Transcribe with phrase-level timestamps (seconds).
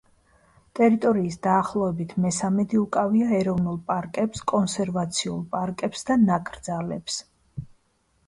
[0.77, 7.19] ტერიტორიის დაახლოებით მესამედი უკავია ეროვნულ პარკებს, კონსერვაციულ პარკებს და ნაკრძალებს.